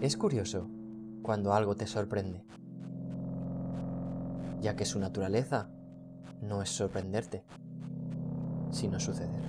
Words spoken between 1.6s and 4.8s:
te sorprende, ya